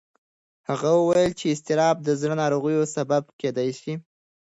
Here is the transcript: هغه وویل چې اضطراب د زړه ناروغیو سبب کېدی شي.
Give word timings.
هغه 0.69 0.89
وویل 0.95 1.31
چې 1.39 1.45
اضطراب 1.53 1.95
د 2.03 2.09
زړه 2.21 2.35
ناروغیو 2.41 2.91
سبب 2.95 3.23
کېدی 3.39 3.69
شي. 3.79 3.93